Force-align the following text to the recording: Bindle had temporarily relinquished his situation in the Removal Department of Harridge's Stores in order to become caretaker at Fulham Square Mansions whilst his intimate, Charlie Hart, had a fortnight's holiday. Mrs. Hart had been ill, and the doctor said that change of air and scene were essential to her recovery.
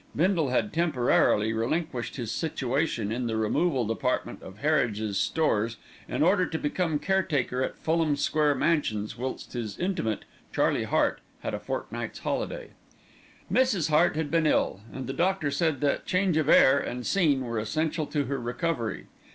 Bindle 0.15 0.49
had 0.49 0.73
temporarily 0.73 1.53
relinquished 1.53 2.15
his 2.15 2.31
situation 2.31 3.11
in 3.11 3.27
the 3.27 3.37
Removal 3.37 3.85
Department 3.85 4.41
of 4.41 4.61
Harridge's 4.63 5.19
Stores 5.19 5.77
in 6.07 6.23
order 6.23 6.47
to 6.47 6.57
become 6.57 6.97
caretaker 6.97 7.61
at 7.61 7.77
Fulham 7.77 8.15
Square 8.15 8.55
Mansions 8.55 9.15
whilst 9.15 9.53
his 9.53 9.77
intimate, 9.77 10.25
Charlie 10.51 10.85
Hart, 10.85 11.21
had 11.41 11.53
a 11.53 11.59
fortnight's 11.59 12.17
holiday. 12.17 12.69
Mrs. 13.53 13.91
Hart 13.91 14.15
had 14.15 14.31
been 14.31 14.47
ill, 14.47 14.81
and 14.91 15.05
the 15.05 15.13
doctor 15.13 15.51
said 15.51 15.81
that 15.81 16.07
change 16.07 16.35
of 16.35 16.49
air 16.49 16.79
and 16.79 17.05
scene 17.05 17.41
were 17.41 17.59
essential 17.59 18.07
to 18.07 18.23
her 18.25 18.39
recovery. 18.39 19.05